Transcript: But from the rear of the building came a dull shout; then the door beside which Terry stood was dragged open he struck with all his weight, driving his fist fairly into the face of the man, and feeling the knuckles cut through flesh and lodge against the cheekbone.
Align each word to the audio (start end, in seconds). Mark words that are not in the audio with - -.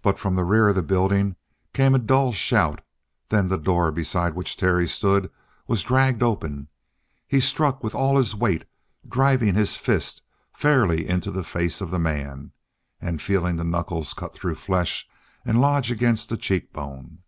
But 0.00 0.18
from 0.18 0.34
the 0.34 0.44
rear 0.44 0.68
of 0.68 0.74
the 0.76 0.82
building 0.82 1.36
came 1.74 1.94
a 1.94 1.98
dull 1.98 2.32
shout; 2.32 2.80
then 3.28 3.48
the 3.48 3.58
door 3.58 3.92
beside 3.92 4.32
which 4.34 4.56
Terry 4.56 4.88
stood 4.88 5.30
was 5.68 5.82
dragged 5.82 6.22
open 6.22 6.68
he 7.28 7.38
struck 7.38 7.84
with 7.84 7.94
all 7.94 8.16
his 8.16 8.34
weight, 8.34 8.64
driving 9.06 9.54
his 9.54 9.76
fist 9.76 10.22
fairly 10.52 11.06
into 11.06 11.30
the 11.30 11.44
face 11.44 11.82
of 11.82 11.90
the 11.90 11.98
man, 11.98 12.52
and 12.98 13.20
feeling 13.20 13.56
the 13.56 13.64
knuckles 13.64 14.14
cut 14.14 14.32
through 14.32 14.54
flesh 14.54 15.06
and 15.44 15.60
lodge 15.60 15.90
against 15.90 16.30
the 16.30 16.38
cheekbone. 16.38 17.18